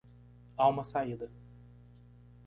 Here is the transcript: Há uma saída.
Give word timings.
Há 0.57 0.67
uma 0.67 0.83
saída. 0.83 1.29